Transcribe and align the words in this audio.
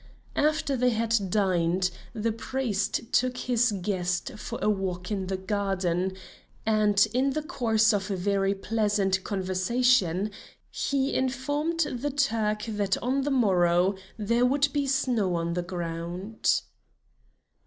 After 0.35 0.75
they 0.75 0.89
had 0.89 1.15
dined, 1.29 1.91
the 2.13 2.31
priest 2.31 3.13
took 3.13 3.37
his 3.37 3.71
guest 3.83 4.31
for 4.31 4.57
a 4.59 4.67
walk 4.67 5.11
in 5.11 5.27
the 5.27 5.37
garden, 5.37 6.17
and 6.65 7.07
in 7.13 7.33
the 7.33 7.43
course 7.43 7.93
of 7.93 8.09
a 8.09 8.15
very 8.15 8.55
pleasant 8.55 9.23
conversation 9.23 10.31
he 10.71 11.13
informed 11.13 11.81
the 11.81 12.09
Turk 12.09 12.63
that 12.63 12.97
on 13.03 13.21
the 13.21 13.29
morrow 13.29 13.93
there 14.17 14.43
would 14.43 14.69
be 14.73 14.87
snow 14.87 15.35
on 15.35 15.53
the 15.53 15.61
ground. 15.61 16.61